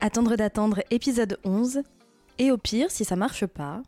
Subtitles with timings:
[0.00, 1.82] Attendre d'attendre épisode 11.
[2.38, 3.82] Et au pire, si ça marche pas.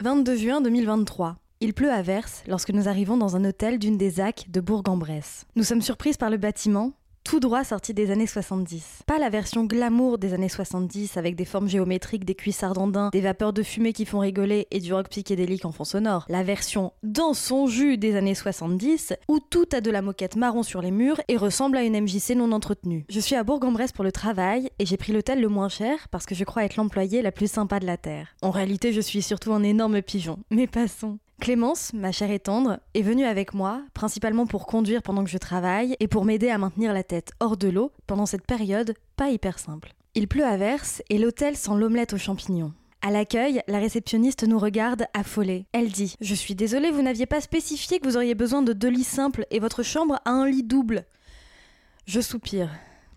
[0.00, 1.36] 22 juin 2023.
[1.60, 5.46] Il pleut à verse lorsque nous arrivons dans un hôtel d'une des ZAC de Bourg-en-Bresse.
[5.54, 9.00] Nous sommes surprises par le bâtiment, tout droit sorti des années 70.
[9.06, 13.20] Pas la version glamour des années 70 avec des formes géométriques, des cuissards andins, des
[13.20, 16.24] vapeurs de fumée qui font rigoler et du rock psychédélique en fond sonore.
[16.28, 20.62] La version dans son jus des années 70 où tout a de la moquette marron
[20.62, 23.04] sur les murs et ressemble à une MJC non entretenue.
[23.08, 26.26] Je suis à Bourg-en-Bresse pour le travail et j'ai pris l'hôtel le moins cher parce
[26.26, 28.28] que je crois être l'employé la plus sympa de la Terre.
[28.42, 30.38] En réalité, je suis surtout un énorme pigeon.
[30.50, 31.18] Mais passons.
[31.40, 35.38] Clémence, ma chère et tendre, est venue avec moi, principalement pour conduire pendant que je
[35.38, 39.30] travaille et pour m'aider à maintenir la tête hors de l'eau pendant cette période pas
[39.30, 39.94] hyper simple.
[40.14, 42.72] Il pleut à verse et l'hôtel sent l'omelette aux champignons.
[43.02, 45.64] À l'accueil, la réceptionniste nous regarde affolée.
[45.72, 48.90] Elle dit Je suis désolée, vous n'aviez pas spécifié que vous auriez besoin de deux
[48.90, 51.06] lits simples et votre chambre a un lit double.
[52.06, 52.68] Je soupire.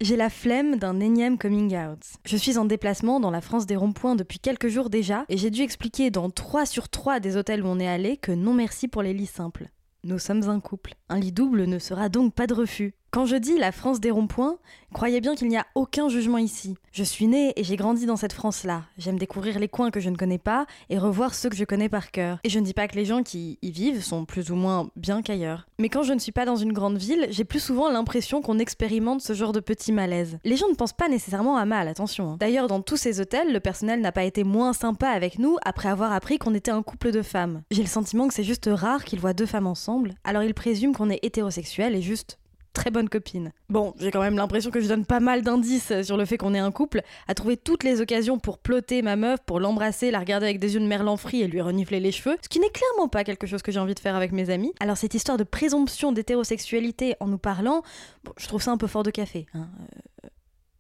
[0.03, 2.01] J'ai la flemme d'un énième coming out.
[2.25, 5.49] Je suis en déplacement dans la France des ronds-points depuis quelques jours déjà et j'ai
[5.49, 8.89] dû expliquer dans 3 sur 3 des hôtels où on est allé que non merci
[8.89, 9.69] pour les lits simples.
[10.03, 10.95] Nous sommes un couple.
[11.13, 12.95] Un lit double ne sera donc pas de refus.
[13.11, 14.57] Quand je dis la France des ronds-points,
[14.91, 16.75] croyez bien qu'il n'y a aucun jugement ici.
[16.91, 18.85] Je suis née et j'ai grandi dans cette France-là.
[18.97, 21.89] J'aime découvrir les coins que je ne connais pas et revoir ceux que je connais
[21.89, 22.39] par cœur.
[22.43, 24.89] Et je ne dis pas que les gens qui y vivent sont plus ou moins
[24.95, 25.67] bien qu'ailleurs.
[25.77, 28.57] Mais quand je ne suis pas dans une grande ville, j'ai plus souvent l'impression qu'on
[28.57, 30.39] expérimente ce genre de petit malaise.
[30.43, 32.31] Les gens ne pensent pas nécessairement à mal, attention.
[32.31, 32.37] hein.
[32.39, 35.89] D'ailleurs, dans tous ces hôtels, le personnel n'a pas été moins sympa avec nous après
[35.89, 37.61] avoir appris qu'on était un couple de femmes.
[37.69, 40.93] J'ai le sentiment que c'est juste rare qu'ils voient deux femmes ensemble, alors ils présument
[41.09, 42.39] est hétérosexuel et juste
[42.73, 43.52] très bonne copine.
[43.69, 46.55] Bon, j'ai quand même l'impression que je donne pas mal d'indices sur le fait qu'on
[46.55, 50.17] est un couple, à trouver toutes les occasions pour plotter ma meuf, pour l'embrasser, la
[50.17, 52.71] regarder avec des yeux de merlan frit et lui renifler les cheveux, ce qui n'est
[52.71, 54.73] clairement pas quelque chose que j'ai envie de faire avec mes amis.
[54.80, 57.83] Alors cette histoire de présomption d'hétérosexualité en nous parlant,
[58.23, 59.45] bon, je trouve ça un peu fort de café.
[59.53, 59.69] hein.
[60.25, 60.30] Euh,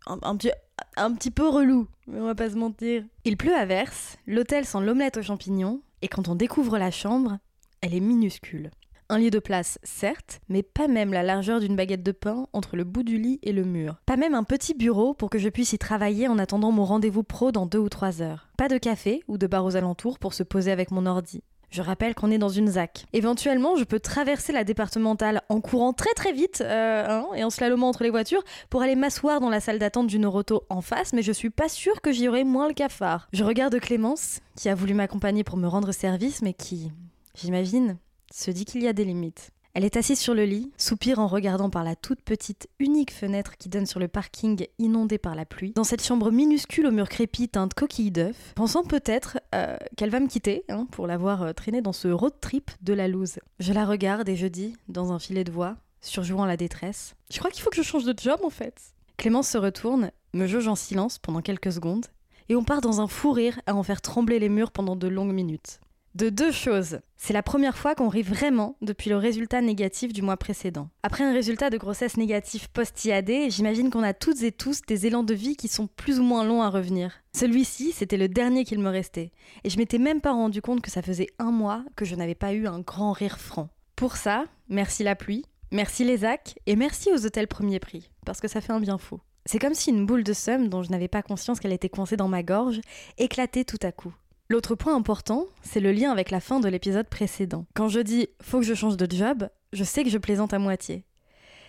[0.07, 0.51] un, un petit,
[0.97, 3.03] un petit peu relou, mais on va pas se mentir.
[3.23, 7.37] Il pleut à verse, l'hôtel sent l'omelette aux champignons, et quand on découvre la chambre,
[7.81, 8.71] elle est minuscule.
[9.09, 12.75] Un lit de place, certes, mais pas même la largeur d'une baguette de pain entre
[12.75, 13.97] le bout du lit et le mur.
[14.05, 17.23] Pas même un petit bureau pour que je puisse y travailler en attendant mon rendez-vous
[17.23, 18.47] pro dans deux ou trois heures.
[18.57, 21.43] Pas de café ou de bar aux alentours pour se poser avec mon ordi.
[21.73, 23.07] Je rappelle qu'on est dans une ZAC.
[23.13, 27.49] Éventuellement, je peux traverser la départementale en courant très très vite euh, hein, et en
[27.49, 31.13] slalomant entre les voitures pour aller m'asseoir dans la salle d'attente d'une Euroto en face,
[31.13, 33.27] mais je suis pas sûre que j'y aurai moins le cafard.
[33.33, 36.91] Je regarde Clémence, qui a voulu m'accompagner pour me rendre service, mais qui,
[37.33, 37.97] j'imagine,
[38.33, 39.51] se dit qu'il y a des limites.
[39.75, 43.57] Elle est assise sur le lit, soupire en regardant par la toute petite unique fenêtre
[43.57, 47.09] qui donne sur le parking inondé par la pluie, dans cette chambre minuscule au mur
[47.09, 51.53] crépi teinte coquille d'œuf, pensant peut-être euh, qu'elle va me quitter hein, pour l'avoir euh,
[51.53, 53.39] traînée dans ce road trip de la loose.
[53.59, 57.39] Je la regarde et je dis, dans un filet de voix, surjouant la détresse, je
[57.39, 58.93] crois qu'il faut que je change de job en fait.
[59.17, 62.05] Clémence se retourne, me jauge en silence pendant quelques secondes,
[62.49, 65.07] et on part dans un fou rire à en faire trembler les murs pendant de
[65.07, 65.79] longues minutes.
[66.15, 66.99] De deux choses.
[67.17, 70.89] C'est la première fois qu'on rit vraiment depuis le résultat négatif du mois précédent.
[71.01, 75.23] Après un résultat de grossesse négatif post-IAD, j'imagine qu'on a toutes et tous des élans
[75.23, 77.13] de vie qui sont plus ou moins longs à revenir.
[77.35, 79.31] Celui-ci, c'était le dernier qu'il me restait.
[79.63, 82.35] Et je m'étais même pas rendu compte que ça faisait un mois que je n'avais
[82.35, 83.69] pas eu un grand rire franc.
[83.95, 88.39] Pour ça, merci la pluie, merci les AC et merci aux hôtels premier prix, parce
[88.39, 89.19] que ça fait un bien fou.
[89.47, 92.17] C'est comme si une boule de somme dont je n'avais pas conscience qu'elle était coincée
[92.17, 92.81] dans ma gorge
[93.17, 94.13] éclatait tout à coup.
[94.53, 97.65] L'autre point important, c'est le lien avec la fin de l'épisode précédent.
[97.73, 100.59] Quand je dis faut que je change de job, je sais que je plaisante à
[100.59, 101.05] moitié.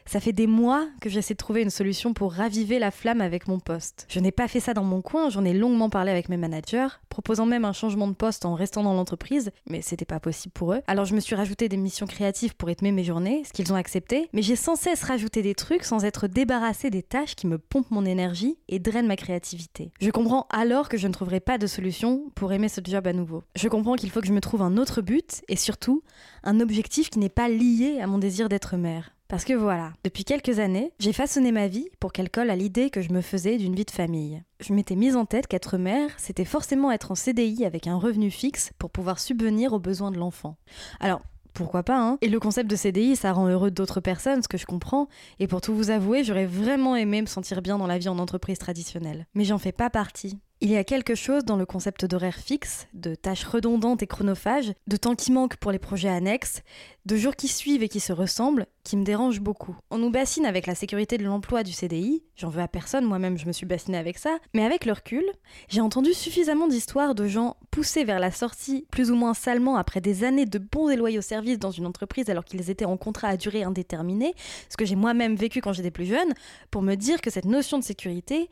[0.06, 3.49] Ça fait des mois que j'essaie de trouver une solution pour raviver la flamme avec
[3.49, 4.06] mon poste.
[4.09, 6.89] Je n'ai pas fait ça dans mon coin, j'en ai longuement parlé avec mes managers,
[7.09, 10.75] proposant même un changement de poste en restant dans l'entreprise, mais c'était pas possible pour
[10.75, 10.83] eux.
[10.87, 13.77] Alors je me suis rajouté des missions créatives pour rythmer mes journées, ce qu'ils ont
[13.77, 17.59] accepté, mais j'ai sans cesse rajouté des trucs sans être débarrassé des tâches qui me
[17.59, 19.91] pompent mon énergie et drainent ma créativité.
[20.01, 23.12] Je comprends alors que je ne trouverai pas de solution pour aimer ce job à
[23.12, 23.43] nouveau.
[23.56, 26.03] Je comprends qu'il faut que je me trouve un autre but et surtout
[26.43, 29.13] un objectif qui n'est pas lié à mon désir d'être mère.
[29.29, 32.91] Parce que voilà, depuis quelques années, j'ai façonné ma vie pour qu'elle colle à l'idée
[32.91, 34.43] que je me faisais d'une vie de famille.
[34.61, 38.31] Je m'étais mise en tête qu'être mère, c'était forcément être en CDI avec un revenu
[38.31, 40.56] fixe pour pouvoir subvenir aux besoins de l'enfant.
[41.00, 41.23] Alors,
[41.55, 42.19] pourquoi pas, hein?
[42.21, 45.09] Et le concept de CDI, ça rend heureux d'autres personnes, ce que je comprends.
[45.38, 48.19] Et pour tout vous avouer, j'aurais vraiment aimé me sentir bien dans la vie en
[48.19, 49.27] entreprise traditionnelle.
[49.35, 50.41] Mais j'en fais pas partie.
[50.61, 54.73] Il y a quelque chose dans le concept d'horaire fixe, de tâches redondantes et chronophages,
[54.87, 56.62] de temps qui manque pour les projets annexes,
[57.06, 59.77] de jours qui suivent et qui se ressemblent, qui me dérange beaucoup.
[59.91, 63.37] On nous bassine avec la sécurité de l'emploi du CDI, j'en veux à personne, moi-même
[63.37, 65.25] je me suis bassinée avec ça, mais avec le recul,
[65.69, 70.01] j'ai entendu suffisamment d'histoires de gens poussés vers la sortie plus ou moins salement après
[70.01, 73.29] des années de bons et loyaux services dans une entreprise alors qu'ils étaient en contrat
[73.29, 74.35] à durée indéterminée,
[74.71, 76.33] ce que j'ai moi-même vécu quand j'étais plus jeune,
[76.71, 78.49] pour me dire que cette notion de sécurité,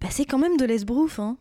[0.00, 1.36] bah, c'est quand même de l'esbrouf, hein.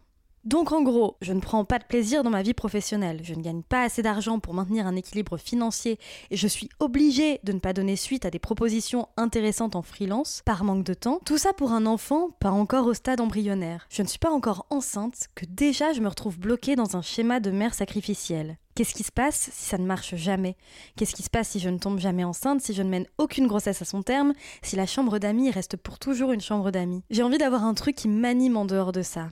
[0.46, 3.42] Donc en gros, je ne prends pas de plaisir dans ma vie professionnelle, je ne
[3.42, 6.00] gagne pas assez d'argent pour maintenir un équilibre financier
[6.32, 10.42] et je suis obligée de ne pas donner suite à des propositions intéressantes en freelance
[10.46, 11.20] par manque de temps.
[11.26, 13.86] Tout ça pour un enfant pas encore au stade embryonnaire.
[13.90, 17.40] Je ne suis pas encore enceinte que déjà je me retrouve bloquée dans un schéma
[17.40, 18.58] de mère sacrificielle.
[18.76, 20.56] Qu'est-ce qui se passe si ça ne marche jamais?
[20.96, 23.46] Qu'est-ce qui se passe si je ne tombe jamais enceinte, si je ne mène aucune
[23.46, 27.04] grossesse à son terme, si la chambre d'amis reste pour toujours une chambre d'amis?
[27.10, 29.32] J'ai envie d'avoir un truc qui m'anime en dehors de ça.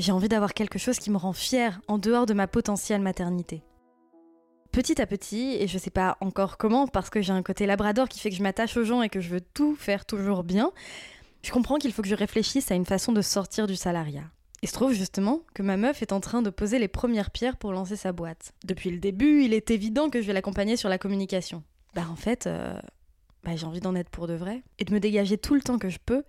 [0.00, 3.62] J'ai envie d'avoir quelque chose qui me rend fière en dehors de ma potentielle maternité.
[4.72, 8.08] Petit à petit, et je sais pas encore comment, parce que j'ai un côté labrador
[8.08, 10.72] qui fait que je m'attache aux gens et que je veux tout faire toujours bien,
[11.42, 14.24] je comprends qu'il faut que je réfléchisse à une façon de sortir du salariat.
[14.62, 17.58] Il se trouve justement que ma meuf est en train de poser les premières pierres
[17.58, 18.54] pour lancer sa boîte.
[18.64, 21.62] Depuis le début, il est évident que je vais l'accompagner sur la communication.
[21.94, 22.72] Bah en fait, euh,
[23.44, 25.78] bah, j'ai envie d'en être pour de vrai et de me dégager tout le temps
[25.78, 26.24] que je peux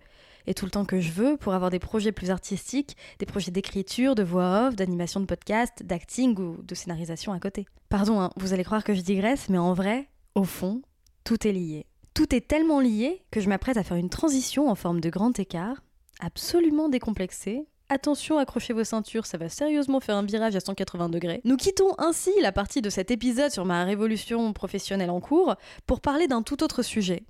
[0.46, 3.50] et tout le temps que je veux pour avoir des projets plus artistiques, des projets
[3.50, 7.66] d'écriture, de voix off, d'animation de podcast, d'acting ou de scénarisation à côté.
[7.88, 10.82] Pardon, hein, vous allez croire que je digresse, mais en vrai, au fond,
[11.24, 11.86] tout est lié.
[12.14, 15.38] Tout est tellement lié que je m'apprête à faire une transition en forme de grand
[15.38, 15.82] écart,
[16.20, 21.42] absolument décomplexée, Attention, accrochez vos ceintures, ça va sérieusement faire un virage à 180 degrés.
[21.44, 25.56] Nous quittons ainsi la partie de cet épisode sur ma révolution professionnelle en cours
[25.86, 27.24] pour parler d'un tout autre sujet.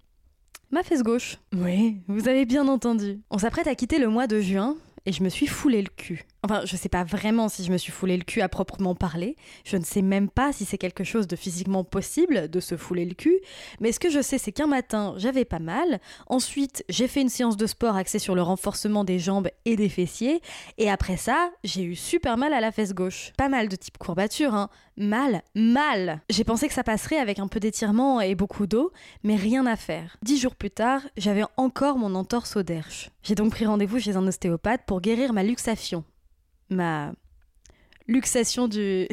[0.73, 1.37] Ma fesse gauche.
[1.55, 3.21] Oui, vous avez bien entendu.
[3.31, 4.75] On s'apprête à quitter le mois de juin
[5.05, 6.25] et je me suis foulé le cul.
[6.45, 9.37] Enfin, je sais pas vraiment si je me suis foulé le cul à proprement parler.
[9.65, 13.05] Je ne sais même pas si c'est quelque chose de physiquement possible de se fouler
[13.05, 13.39] le cul.
[13.81, 16.01] Mais ce que je sais, c'est qu'un matin, j'avais pas mal.
[16.27, 19.91] Ensuite, j'ai fait une séance de sport axée sur le renforcement des jambes et des
[19.91, 20.41] fessiers.
[20.79, 23.33] Et après ça, j'ai eu super mal à la fesse gauche.
[23.37, 24.71] Pas mal de type courbature, hein.
[24.97, 26.21] Mal, mal.
[26.29, 28.93] J'ai pensé que ça passerait avec un peu d'étirement et beaucoup d'eau,
[29.23, 30.17] mais rien à faire.
[30.23, 33.11] Dix jours plus tard, j'avais encore mon entorse au derche.
[33.23, 36.05] J'ai donc pris rendez-vous chez un ostéopathe pour guérir ma luxation
[36.73, 37.13] ma
[38.09, 39.07] luxation du...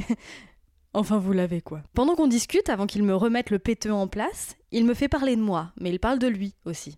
[0.93, 1.81] enfin, vous l'avez quoi.
[1.93, 5.35] Pendant qu'on discute, avant qu'il me remette le péteux en place, il me fait parler
[5.35, 6.97] de moi, mais il parle de lui aussi.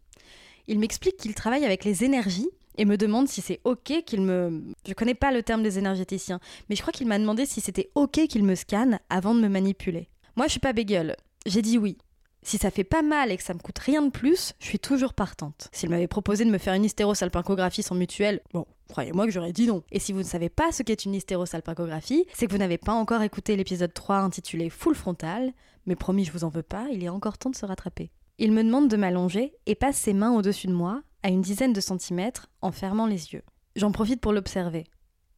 [0.68, 4.64] Il m'explique qu'il travaille avec les énergies et me demande si c'est ok qu'il me...
[4.88, 6.40] Je connais pas le terme des énergéticiens,
[6.70, 9.50] mais je crois qu'il m'a demandé si c'était ok qu'il me scanne avant de me
[9.50, 10.10] manipuler.
[10.36, 11.16] Moi, je suis pas bégueule.
[11.46, 11.98] J'ai dit oui.
[12.44, 14.80] Si ça fait pas mal et que ça me coûte rien de plus, je suis
[14.80, 15.70] toujours partante.
[15.72, 19.68] S'il m'avait proposé de me faire une hystérosalpingographie sans mutuelle, bon, croyez-moi que j'aurais dit
[19.68, 19.84] non.
[19.92, 22.94] Et si vous ne savez pas ce qu'est une hystérosalpingographie, c'est que vous n'avez pas
[22.94, 25.54] encore écouté l'épisode 3 intitulé Full frontal,
[25.86, 28.10] mais promis, je vous en veux pas, il est encore temps de se rattraper.
[28.40, 31.74] Il me demande de m'allonger et passe ses mains au-dessus de moi, à une dizaine
[31.74, 33.44] de centimètres, en fermant les yeux.
[33.76, 34.86] J'en profite pour l'observer.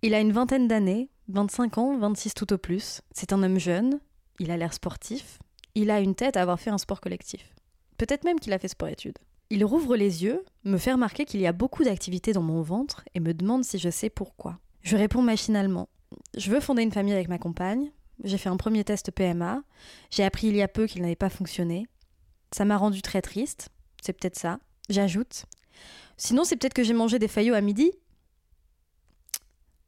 [0.02, 3.02] Il a une vingtaine d'années, 25 ans, 26 tout au plus.
[3.12, 4.00] C'est un homme jeune,
[4.40, 5.40] il a l'air sportif,
[5.76, 7.54] il a une tête à avoir fait un sport collectif.
[7.98, 9.18] Peut-être même qu'il a fait sport-études.
[9.50, 13.04] Il rouvre les yeux, me fait remarquer qu'il y a beaucoup d'activités dans mon ventre
[13.14, 14.60] et me demande si je sais pourquoi.
[14.82, 15.90] Je réponds machinalement.
[16.36, 17.92] Je veux fonder une famille avec ma compagne.
[18.24, 19.62] J'ai fait un premier test PMA.
[20.12, 21.88] J'ai appris il y a peu qu'il n'avait pas fonctionné.
[22.52, 23.70] Ça m'a rendu très triste.
[24.02, 24.60] C'est peut-être ça.
[24.90, 25.46] J'ajoute.
[26.18, 27.92] Sinon, c'est peut-être que j'ai mangé des faillots à midi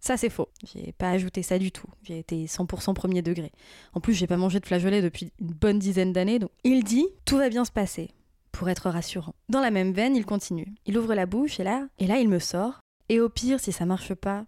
[0.05, 0.49] ça, c'est faux.
[0.71, 1.87] J'ai pas ajouté ça du tout.
[2.03, 3.51] J'ai été 100% premier degré.
[3.93, 6.37] En plus, j'ai pas mangé de flageolets depuis une bonne dizaine d'années.
[6.63, 8.11] Il dit tout va bien se passer,
[8.51, 9.33] pour être rassurant.
[9.49, 10.75] Dans la même veine, il continue.
[10.85, 12.81] Il ouvre la bouche et là, et là, il me sort.
[13.09, 14.45] Et au pire, si ça marche pas,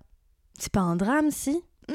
[0.60, 1.64] c'est pas un drame, si?
[1.90, 1.94] Hmm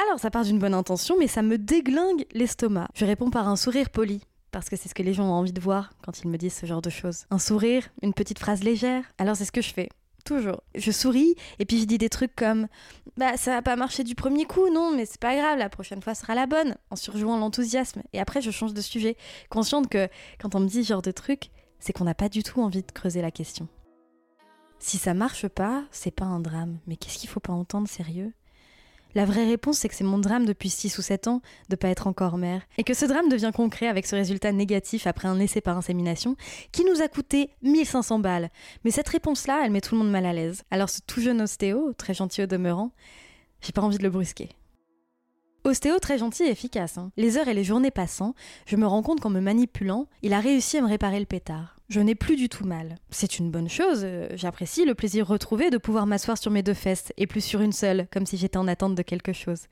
[0.00, 2.88] alors ça part d'une bonne intention, mais ça me déglingue l'estomac.
[2.94, 4.22] Je réponds par un sourire poli,
[4.58, 6.54] parce que c'est ce que les gens ont envie de voir quand ils me disent
[6.54, 7.26] ce genre de choses.
[7.30, 9.04] Un sourire, une petite phrase légère.
[9.16, 9.88] Alors c'est ce que je fais.
[10.24, 10.64] Toujours.
[10.74, 12.66] Je souris et puis je dis des trucs comme
[13.16, 16.02] Bah, ça va pas marcher du premier coup, non, mais c'est pas grave, la prochaine
[16.02, 18.02] fois sera la bonne, en surjouant l'enthousiasme.
[18.12, 19.16] Et après, je change de sujet,
[19.48, 20.08] consciente que
[20.40, 22.82] quand on me dit ce genre de trucs, c'est qu'on n'a pas du tout envie
[22.82, 23.68] de creuser la question.
[24.80, 28.32] Si ça marche pas, c'est pas un drame, mais qu'est-ce qu'il faut pas entendre sérieux?
[29.14, 31.88] La vraie réponse, c'est que c'est mon drame depuis 6 ou 7 ans de pas
[31.88, 35.38] être encore mère, et que ce drame devient concret avec ce résultat négatif après un
[35.38, 36.36] essai par insémination
[36.72, 38.50] qui nous a coûté 1500 balles.
[38.84, 40.62] Mais cette réponse-là, elle met tout le monde mal à l'aise.
[40.70, 42.92] Alors ce tout jeune ostéo, très gentil au demeurant,
[43.60, 44.50] j'ai pas envie de le brusquer.
[45.64, 46.98] Ostéo très gentil et efficace.
[46.98, 47.10] Hein.
[47.16, 48.34] Les heures et les journées passant,
[48.66, 51.76] je me rends compte qu'en me manipulant, il a réussi à me réparer le pétard.
[51.88, 52.96] Je n'ai plus du tout mal.
[53.10, 56.74] C'est une bonne chose, euh, j'apprécie le plaisir retrouvé de pouvoir m'asseoir sur mes deux
[56.74, 59.62] fesses et plus sur une seule, comme si j'étais en attente de quelque chose.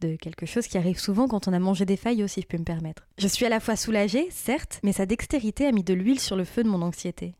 [0.00, 2.56] De quelque chose qui arrive souvent quand on a mangé des faillots, si je peux
[2.56, 3.06] me permettre.
[3.18, 6.36] Je suis à la fois soulagée, certes, mais sa dextérité a mis de l'huile sur
[6.36, 7.34] le feu de mon anxiété.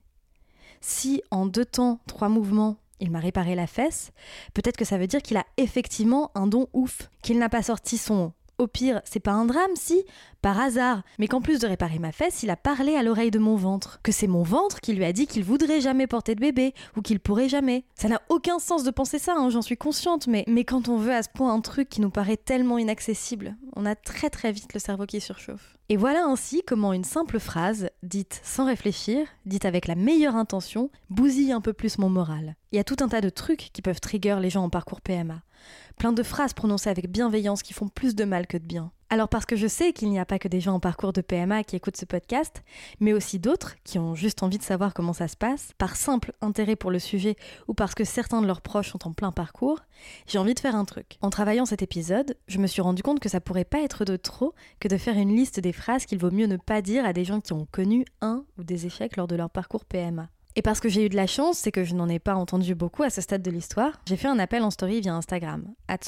[0.82, 4.12] Si, en deux temps, trois mouvements, il m'a réparé la fesse,
[4.54, 7.98] peut-être que ça veut dire qu'il a effectivement un don ouf, qu'il n'a pas sorti
[7.98, 10.04] son au pire, c'est pas un drame si,
[10.42, 13.38] par hasard, mais qu'en plus de réparer ma fesse, il a parlé à l'oreille de
[13.38, 14.00] mon ventre.
[14.02, 17.00] Que c'est mon ventre qui lui a dit qu'il voudrait jamais porter de bébé, ou
[17.00, 17.84] qu'il pourrait jamais.
[17.94, 20.98] Ça n'a aucun sens de penser ça, hein, j'en suis consciente, mais, mais quand on
[20.98, 24.52] veut à ce point un truc qui nous paraît tellement inaccessible, on a très très
[24.52, 25.78] vite le cerveau qui surchauffe.
[25.92, 30.88] Et voilà ainsi comment une simple phrase, dite sans réfléchir, dite avec la meilleure intention,
[31.10, 32.54] bousille un peu plus mon moral.
[32.70, 35.00] Il y a tout un tas de trucs qui peuvent trigger les gens en parcours
[35.00, 35.42] PMA
[36.00, 38.90] plein de phrases prononcées avec bienveillance qui font plus de mal que de bien.
[39.12, 41.20] Alors parce que je sais qu'il n'y a pas que des gens en parcours de
[41.20, 42.62] PMA qui écoutent ce podcast,
[43.00, 46.32] mais aussi d'autres qui ont juste envie de savoir comment ça se passe, par simple
[46.40, 47.34] intérêt pour le sujet
[47.66, 49.80] ou parce que certains de leurs proches sont en plein parcours,
[50.28, 51.18] j'ai envie de faire un truc.
[51.22, 54.14] En travaillant cet épisode, je me suis rendu compte que ça pourrait pas être de
[54.14, 57.12] trop que de faire une liste des phrases qu'il vaut mieux ne pas dire à
[57.12, 60.28] des gens qui ont connu un ou des échecs lors de leur parcours PMA.
[60.56, 62.74] Et parce que j'ai eu de la chance, c'est que je n'en ai pas entendu
[62.74, 65.98] beaucoup à ce stade de l'histoire, j'ai fait un appel en story via Instagram, at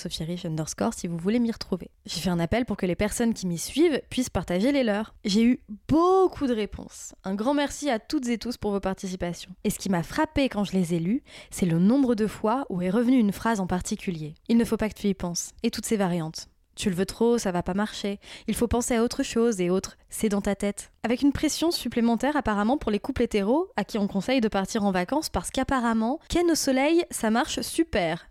[0.44, 1.90] underscore si vous voulez m'y retrouver.
[2.06, 5.14] J'ai fait un appel pour que les personnes qui m'y suivent puissent partager les leurs.
[5.24, 7.14] J'ai eu beaucoup de réponses.
[7.24, 9.52] Un grand merci à toutes et tous pour vos participations.
[9.62, 12.66] Et ce qui m'a frappé quand je les ai lus, c'est le nombre de fois
[12.68, 14.34] où est revenue une phrase en particulier.
[14.48, 15.52] Il ne faut pas que tu y penses.
[15.62, 16.48] Et toutes ces variantes.
[16.74, 18.18] Tu le veux trop, ça va pas marcher.
[18.46, 20.90] Il faut penser à autre chose et autre, c'est dans ta tête.
[21.02, 24.84] Avec une pression supplémentaire apparemment pour les couples hétéros à qui on conseille de partir
[24.84, 28.26] en vacances parce qu'apparemment, Ken au soleil, ça marche super.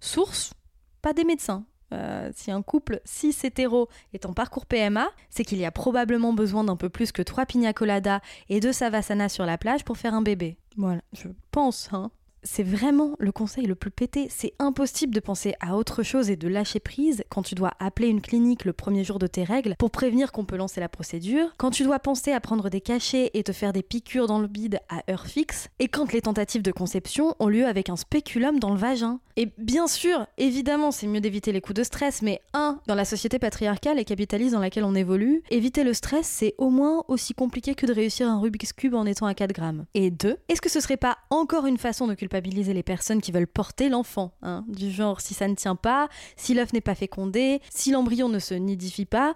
[0.00, 0.54] Source
[1.02, 1.64] Pas des médecins.
[1.92, 6.32] Euh, si un couple cis hétéro est en parcours PMA, c'est qu'il y a probablement
[6.32, 9.96] besoin d'un peu plus que trois pina coladas et deux savasana sur la plage pour
[9.96, 10.56] faire un bébé.
[10.76, 12.10] Voilà, je pense, hein
[12.44, 14.28] c'est vraiment le conseil le plus pété.
[14.30, 18.08] C'est impossible de penser à autre chose et de lâcher prise quand tu dois appeler
[18.08, 21.48] une clinique le premier jour de tes règles pour prévenir qu'on peut lancer la procédure,
[21.56, 24.46] quand tu dois penser à prendre des cachets et te faire des piqûres dans le
[24.46, 28.58] bide à heure fixe, et quand les tentatives de conception ont lieu avec un spéculum
[28.58, 29.20] dans le vagin.
[29.36, 33.04] Et bien sûr, évidemment, c'est mieux d'éviter les coups de stress, mais un, dans la
[33.04, 37.34] société patriarcale et capitaliste dans laquelle on évolue, éviter le stress, c'est au moins aussi
[37.34, 39.86] compliqué que de réussir un Rubik's Cube en étant à 4 grammes.
[39.94, 43.32] Et deux, est-ce que ce serait pas encore une façon de culpabiliser les personnes qui
[43.32, 44.32] veulent porter l'enfant.
[44.42, 48.28] Hein, du genre, si ça ne tient pas, si l'œuf n'est pas fécondé, si l'embryon
[48.28, 49.34] ne se nidifie pas,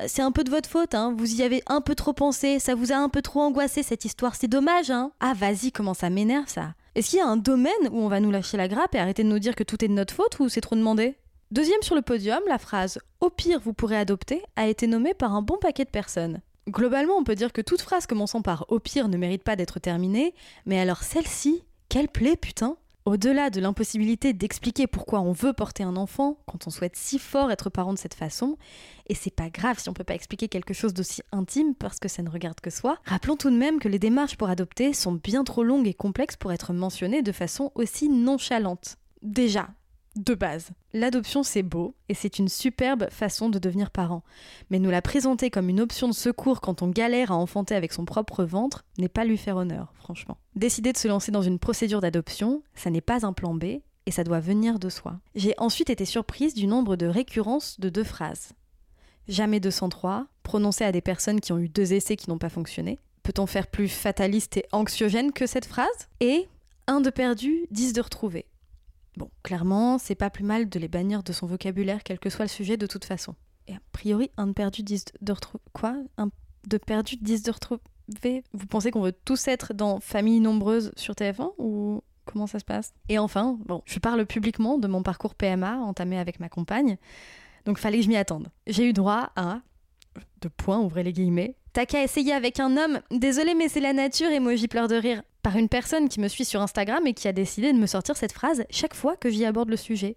[0.00, 1.14] euh, c'est un peu de votre faute, hein.
[1.16, 4.04] vous y avez un peu trop pensé, ça vous a un peu trop angoissé cette
[4.04, 5.12] histoire, c'est dommage, hein.
[5.20, 6.74] Ah vas-y, comment ça m'énerve ça.
[6.94, 9.22] Est-ce qu'il y a un domaine où on va nous lâcher la grappe et arrêter
[9.22, 11.16] de nous dire que tout est de notre faute ou c'est trop demandé?
[11.50, 15.34] Deuxième sur le podium, la phrase Au pire, vous pourrez adopter a été nommée par
[15.34, 16.40] un bon paquet de personnes.
[16.68, 19.80] Globalement, on peut dire que toute phrase commençant par Au pire ne mérite pas d'être
[19.80, 20.34] terminée,
[20.66, 25.96] mais alors celle-ci, quelle plaie, putain Au-delà de l'impossibilité d'expliquer pourquoi on veut porter un
[25.96, 28.56] enfant, quand on souhaite si fort être parent de cette façon,
[29.08, 32.06] et c'est pas grave si on peut pas expliquer quelque chose d'aussi intime parce que
[32.06, 35.12] ça ne regarde que soi, rappelons tout de même que les démarches pour adopter sont
[35.12, 38.96] bien trop longues et complexes pour être mentionnées de façon aussi nonchalante.
[39.22, 39.68] Déjà,
[40.20, 40.70] de base.
[40.92, 44.22] L'adoption, c'est beau et c'est une superbe façon de devenir parent.
[44.70, 47.92] Mais nous la présenter comme une option de secours quand on galère à enfanter avec
[47.92, 50.38] son propre ventre n'est pas lui faire honneur, franchement.
[50.54, 53.64] Décider de se lancer dans une procédure d'adoption, ça n'est pas un plan B
[54.06, 55.18] et ça doit venir de soi.
[55.34, 58.52] J'ai ensuite été surprise du nombre de récurrences de deux phrases.
[59.28, 62.98] Jamais 203, prononcé à des personnes qui ont eu deux essais qui n'ont pas fonctionné.
[63.22, 66.08] Peut-on faire plus fataliste et anxiogène que cette phrase?
[66.20, 66.48] Et
[66.86, 68.46] un de perdu, dix de retrouvé.
[69.16, 72.44] Bon, clairement, c'est pas plus mal de les bannir de son vocabulaire, quel que soit
[72.44, 73.34] le sujet, de toute façon.
[73.66, 75.62] Et a priori, un de perdu, dix de retrouver.
[75.72, 75.96] Quoi?
[76.16, 76.30] Un
[76.66, 81.14] de perdu, dix de retrouver Vous pensez qu'on veut tous être dans Famille nombreuse sur
[81.14, 82.92] TF1 ou comment ça se passe?
[83.08, 86.96] Et enfin, bon, je parle publiquement de mon parcours PMA entamé avec ma compagne,
[87.64, 88.48] donc fallait que je m'y attende.
[88.66, 89.60] J'ai eu droit à,
[90.40, 93.00] de points, ouvrez les guillemets, T'as qu'à essayer avec un homme.
[93.12, 95.22] Désolé, mais c'est la nature, emoji pleure de rire.
[95.42, 98.16] Par une personne qui me suit sur Instagram et qui a décidé de me sortir
[98.16, 100.16] cette phrase chaque fois que j'y aborde le sujet.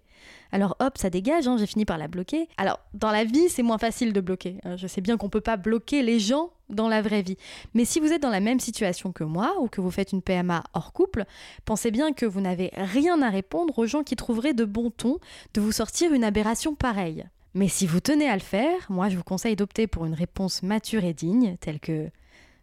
[0.52, 2.48] Alors hop, ça dégage, hein, j'ai fini par la bloquer.
[2.58, 4.58] Alors, dans la vie, c'est moins facile de bloquer.
[4.64, 4.76] Hein.
[4.76, 7.36] Je sais bien qu'on peut pas bloquer les gens dans la vraie vie.
[7.74, 10.22] Mais si vous êtes dans la même situation que moi ou que vous faites une
[10.22, 11.24] PMA hors couple,
[11.64, 15.18] pensez bien que vous n'avez rien à répondre aux gens qui trouveraient de bon ton
[15.54, 17.24] de vous sortir une aberration pareille.
[17.54, 20.62] Mais si vous tenez à le faire, moi je vous conseille d'opter pour une réponse
[20.62, 22.10] mature et digne, telle que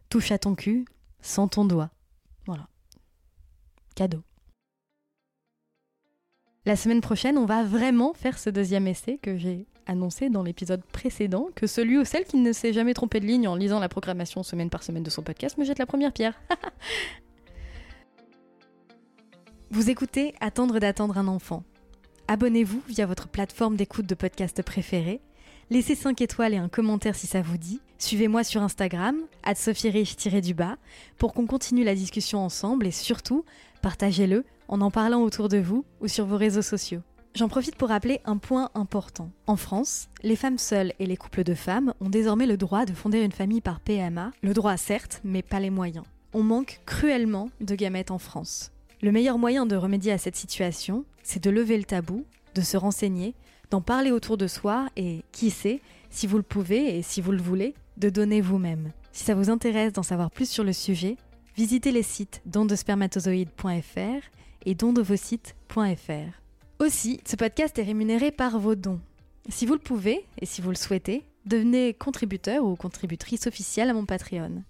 [0.09, 0.85] touche à ton cul
[1.21, 1.89] sans ton doigt.
[2.45, 2.67] Voilà.
[3.95, 4.23] Cadeau.
[6.65, 10.85] La semaine prochaine, on va vraiment faire ce deuxième essai que j'ai annoncé dans l'épisode
[10.85, 13.89] précédent, que celui ou celle qui ne s'est jamais trompé de ligne en lisant la
[13.89, 16.39] programmation semaine par semaine de son podcast me jette la première pierre.
[19.71, 21.63] Vous écoutez Attendre d'attendre un enfant
[22.27, 25.21] Abonnez-vous via votre plateforme d'écoute de podcast préférée.
[25.71, 27.79] Laissez 5 étoiles et un commentaire si ça vous dit.
[27.97, 29.15] Suivez-moi sur Instagram,
[30.41, 30.75] du bas
[31.17, 33.45] pour qu'on continue la discussion ensemble et surtout,
[33.81, 36.99] partagez-le en en parlant autour de vous ou sur vos réseaux sociaux.
[37.35, 39.29] J'en profite pour rappeler un point important.
[39.47, 42.91] En France, les femmes seules et les couples de femmes ont désormais le droit de
[42.91, 44.31] fonder une famille par PMA.
[44.43, 46.03] Le droit certes, mais pas les moyens.
[46.33, 48.73] On manque cruellement de gamètes en France.
[49.01, 52.25] Le meilleur moyen de remédier à cette situation, c'est de lever le tabou,
[52.55, 53.35] de se renseigner,
[53.71, 57.31] d'en parler autour de soi et, qui sait, si vous le pouvez et si vous
[57.31, 58.91] le voulez, de donner vous-même.
[59.13, 61.15] Si ça vous intéresse d'en savoir plus sur le sujet,
[61.55, 64.27] visitez les sites dondespermatozoïdes.fr
[64.65, 66.41] et dondevosites.fr.
[66.79, 68.99] Aussi, ce podcast est rémunéré par vos dons.
[69.49, 73.93] Si vous le pouvez et si vous le souhaitez, devenez contributeur ou contributrice officielle à
[73.93, 74.63] mon Patreon.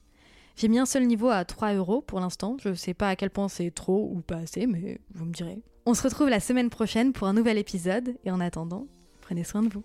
[0.55, 2.57] J'ai mis un seul niveau à 3 euros pour l'instant.
[2.63, 5.63] Je sais pas à quel point c'est trop ou pas assez, mais vous me direz.
[5.85, 8.85] On se retrouve la semaine prochaine pour un nouvel épisode et en attendant,
[9.21, 9.83] prenez soin de vous.